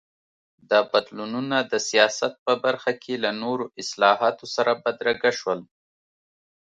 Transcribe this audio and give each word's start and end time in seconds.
دا 0.69 0.79
بدلونونه 0.91 1.57
د 1.71 1.73
سیاست 1.89 2.33
په 2.45 2.53
برخه 2.63 2.91
کې 3.03 3.13
له 3.23 3.31
نورو 3.43 3.65
اصلاحاتو 3.81 4.45
سره 4.55 4.71
بدرګه 4.83 5.31
شول. 5.39 5.59